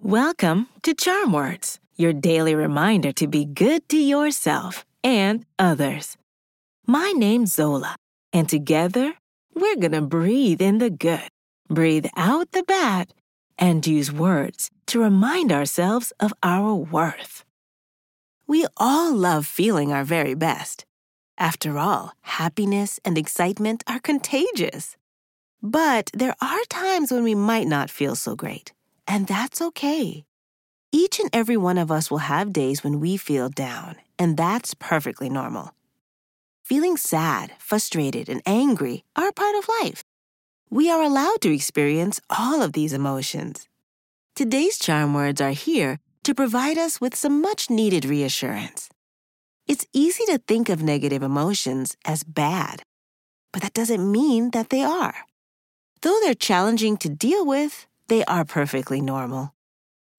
Welcome 0.00 0.68
to 0.82 0.94
Charm 0.94 1.32
Words, 1.32 1.80
your 1.96 2.12
daily 2.12 2.54
reminder 2.54 3.10
to 3.12 3.26
be 3.26 3.44
good 3.44 3.88
to 3.88 3.96
yourself 3.96 4.86
and 5.02 5.44
others. 5.58 6.16
My 6.86 7.10
name's 7.16 7.54
Zola, 7.54 7.96
and 8.32 8.48
together 8.48 9.14
we're 9.54 9.74
going 9.74 9.92
to 9.92 10.00
breathe 10.02 10.62
in 10.62 10.78
the 10.78 10.90
good, 10.90 11.28
breathe 11.68 12.06
out 12.14 12.52
the 12.52 12.62
bad, 12.62 13.12
and 13.58 13.84
use 13.84 14.12
words 14.12 14.70
to 14.86 15.02
remind 15.02 15.50
ourselves 15.50 16.12
of 16.20 16.32
our 16.44 16.72
worth. 16.74 17.44
We 18.46 18.66
all 18.76 19.12
love 19.12 19.44
feeling 19.44 19.90
our 19.92 20.04
very 20.04 20.34
best. 20.34 20.84
After 21.36 21.78
all, 21.78 22.12
happiness 22.20 23.00
and 23.04 23.18
excitement 23.18 23.82
are 23.88 23.98
contagious. 23.98 24.96
But 25.64 26.10
there 26.12 26.36
are 26.42 26.64
times 26.68 27.10
when 27.10 27.24
we 27.24 27.34
might 27.34 27.66
not 27.66 27.88
feel 27.88 28.16
so 28.16 28.36
great, 28.36 28.74
and 29.08 29.26
that's 29.26 29.62
okay. 29.62 30.26
Each 30.92 31.18
and 31.18 31.30
every 31.32 31.56
one 31.56 31.78
of 31.78 31.90
us 31.90 32.10
will 32.10 32.28
have 32.28 32.52
days 32.52 32.84
when 32.84 33.00
we 33.00 33.16
feel 33.16 33.48
down, 33.48 33.96
and 34.18 34.36
that's 34.36 34.74
perfectly 34.74 35.30
normal. 35.30 35.74
Feeling 36.66 36.98
sad, 36.98 37.54
frustrated, 37.58 38.28
and 38.28 38.42
angry 38.44 39.04
are 39.16 39.28
a 39.28 39.32
part 39.32 39.56
of 39.56 39.66
life. 39.80 40.04
We 40.68 40.90
are 40.90 41.02
allowed 41.02 41.40
to 41.40 41.54
experience 41.54 42.20
all 42.28 42.60
of 42.60 42.74
these 42.74 42.92
emotions. 42.92 43.66
Today's 44.36 44.78
charm 44.78 45.14
words 45.14 45.40
are 45.40 45.52
here 45.52 45.98
to 46.24 46.34
provide 46.34 46.76
us 46.76 47.00
with 47.00 47.16
some 47.16 47.40
much 47.40 47.70
needed 47.70 48.04
reassurance. 48.04 48.90
It's 49.66 49.86
easy 49.94 50.26
to 50.26 50.36
think 50.36 50.68
of 50.68 50.82
negative 50.82 51.22
emotions 51.22 51.96
as 52.04 52.22
bad, 52.22 52.82
but 53.50 53.62
that 53.62 53.72
doesn't 53.72 54.12
mean 54.12 54.50
that 54.50 54.68
they 54.68 54.82
are. 54.82 55.14
Though 56.04 56.20
they're 56.20 56.34
challenging 56.34 56.98
to 56.98 57.08
deal 57.08 57.46
with, 57.46 57.86
they 58.08 58.26
are 58.26 58.44
perfectly 58.44 59.00
normal. 59.00 59.54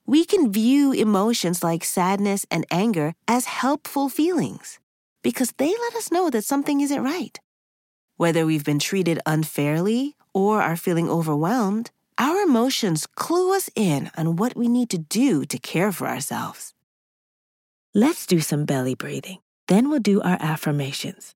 We 0.07 0.25
can 0.25 0.51
view 0.51 0.91
emotions 0.93 1.61
like 1.61 1.83
sadness 1.83 2.43
and 2.49 2.65
anger 2.71 3.13
as 3.27 3.45
helpful 3.45 4.09
feelings 4.09 4.79
because 5.21 5.53
they 5.57 5.69
let 5.69 5.93
us 5.93 6.11
know 6.11 6.31
that 6.31 6.43
something 6.43 6.81
isn't 6.81 7.03
right. 7.03 7.39
Whether 8.17 8.47
we've 8.47 8.65
been 8.65 8.79
treated 8.79 9.19
unfairly 9.27 10.15
or 10.33 10.59
are 10.59 10.75
feeling 10.75 11.07
overwhelmed, 11.07 11.91
our 12.17 12.41
emotions 12.41 13.05
clue 13.05 13.55
us 13.55 13.69
in 13.75 14.09
on 14.17 14.37
what 14.37 14.57
we 14.57 14.67
need 14.67 14.89
to 14.89 14.97
do 14.97 15.45
to 15.45 15.59
care 15.59 15.91
for 15.91 16.07
ourselves. 16.07 16.73
Let's 17.93 18.25
do 18.25 18.39
some 18.39 18.65
belly 18.65 18.95
breathing. 18.95 19.37
Then 19.67 19.91
we'll 19.91 19.99
do 19.99 20.19
our 20.23 20.37
affirmations. 20.41 21.35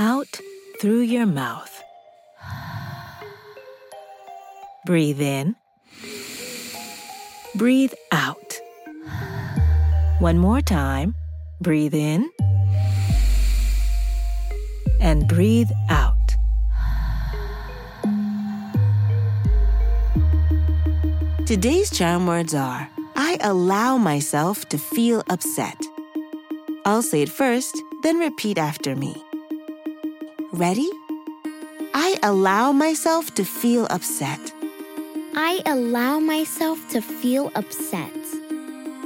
out 0.00 0.40
through 0.80 1.00
your 1.00 1.26
mouth. 1.26 1.82
Breathe 4.86 5.20
in, 5.20 5.56
breathe 7.54 7.92
out. 8.10 8.58
One 10.20 10.38
more 10.38 10.62
time. 10.62 11.14
Breathe 11.60 11.92
in 11.94 12.30
and 15.02 15.28
breathe 15.28 15.70
out. 15.90 16.16
Today's 21.44 21.90
charm 21.90 22.26
words 22.26 22.54
are 22.54 22.88
I 23.16 23.36
allow 23.42 23.98
myself 23.98 24.66
to 24.70 24.78
feel 24.78 25.22
upset. 25.28 25.78
I'll 26.86 27.02
say 27.02 27.20
it 27.20 27.28
first, 27.28 27.76
then 28.02 28.18
repeat 28.18 28.56
after 28.56 28.96
me. 28.96 29.22
Ready? 30.60 30.90
I 31.94 32.18
allow 32.22 32.70
myself 32.72 33.34
to 33.36 33.46
feel 33.46 33.86
upset. 33.88 34.52
I 35.34 35.62
allow 35.64 36.18
myself 36.18 36.86
to 36.90 37.00
feel 37.00 37.50
upset. 37.54 38.12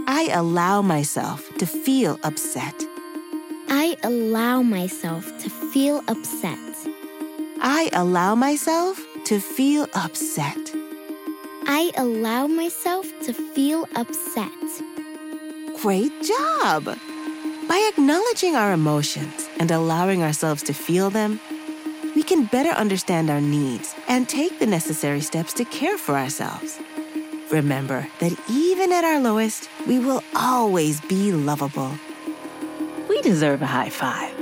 I 0.08 0.30
allow 0.32 0.82
myself 0.82 1.48
to 1.58 1.64
feel 1.64 2.18
upset. 2.24 2.74
I 3.68 3.96
allow 4.02 4.62
myself 4.62 5.26
to 5.44 5.48
feel 5.48 6.02
upset. 6.08 6.58
I 7.60 7.88
allow 7.92 8.34
myself 8.34 8.98
to 9.26 9.38
feel 9.38 9.86
upset. 9.94 10.58
I 11.68 11.92
allow 11.96 12.48
myself 12.48 13.06
to 13.26 13.32
feel 13.32 13.86
upset. 13.94 14.50
Great 15.80 16.12
job! 16.20 16.98
By 17.68 17.90
acknowledging 17.90 18.56
our 18.56 18.72
emotions 18.72 19.48
and 19.58 19.70
allowing 19.70 20.22
ourselves 20.22 20.62
to 20.64 20.74
feel 20.74 21.08
them, 21.08 21.40
we 22.14 22.22
can 22.22 22.44
better 22.44 22.70
understand 22.70 23.30
our 23.30 23.40
needs 23.40 23.94
and 24.06 24.28
take 24.28 24.58
the 24.58 24.66
necessary 24.66 25.20
steps 25.20 25.54
to 25.54 25.64
care 25.64 25.96
for 25.96 26.14
ourselves. 26.14 26.78
Remember 27.50 28.06
that 28.20 28.38
even 28.50 28.92
at 28.92 29.04
our 29.04 29.18
lowest, 29.18 29.70
we 29.86 29.98
will 29.98 30.22
always 30.34 31.00
be 31.02 31.32
lovable. 31.32 31.92
We 33.08 33.22
deserve 33.22 33.62
a 33.62 33.66
high 33.66 33.90
five. 33.90 34.34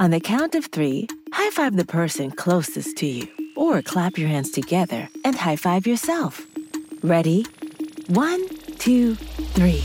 On 0.00 0.10
the 0.10 0.20
count 0.20 0.56
of 0.56 0.66
three, 0.66 1.06
high 1.32 1.50
five 1.50 1.76
the 1.76 1.84
person 1.84 2.30
closest 2.32 2.96
to 2.98 3.06
you, 3.06 3.28
or 3.54 3.82
clap 3.82 4.18
your 4.18 4.28
hands 4.28 4.50
together 4.50 5.08
and 5.24 5.36
high 5.36 5.56
five 5.56 5.86
yourself. 5.86 6.44
Ready? 7.02 7.46
One, 8.08 8.48
two, 8.78 9.14
three. 9.54 9.84